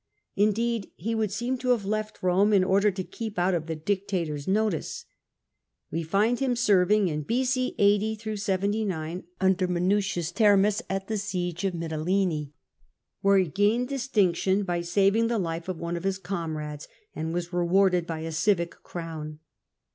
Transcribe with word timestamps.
Indeed, 0.35 0.89
he 0.95 1.13
would 1.13 1.31
seem 1.31 1.59
to 1.59 1.69
have 1.69 1.85
left 1.85 2.23
Rome 2.23 2.53
in 2.53 2.63
order 2.63 2.89
to 2.89 3.03
keep 3.03 3.37
out 3.37 3.53
of 3.53 3.67
the 3.67 3.75
dictator's 3.75 4.47
notice. 4.47 5.05
We 5.91 6.01
find 6.01 6.39
him 6.39 6.55
serving 6.55 7.07
in 7.07 7.21
B.C. 7.21 7.75
80 7.77 8.35
79 8.35 9.25
B^nder 9.39 9.69
Minucius 9.69 10.31
Therm 10.31 10.65
us 10.65 10.81
at 10.89 11.07
the 11.07 11.19
siege 11.19 11.63
of 11.65 11.75
Mytilene, 11.75 12.51
where 13.21 13.37
he 13.37 13.45
gained 13.47 13.89
distinction 13.89 14.63
by 14.63 14.81
saving 14.81 15.27
the 15.27 15.37
life 15.37 15.69
of 15.69 15.77
one 15.77 15.95
of 15.95 16.03
his 16.03 16.17
comrades, 16.17 16.87
and 17.15 17.31
was 17.31 17.53
rewarded 17.53 18.07
by 18.07 18.21
a 18.21 18.31
civic 18.31 18.71
crown. 18.81 19.37